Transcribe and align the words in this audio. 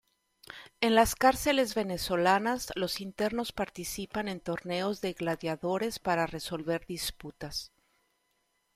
En 0.79 0.95
las 0.95 1.13
cárceles 1.13 1.75
venezolanas, 1.75 2.71
los 2.75 3.01
internos 3.01 3.51
participan 3.51 4.29
en 4.29 4.39
torneos 4.39 4.99
de 5.01 5.13
gladiadores 5.13 5.99
para 5.99 6.25
resolver 6.25 6.87
disputas. 6.87 7.71